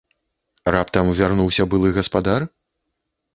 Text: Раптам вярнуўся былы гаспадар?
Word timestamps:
Раптам 0.75 1.11
вярнуўся 1.19 1.67
былы 1.75 1.93
гаспадар? 1.99 2.49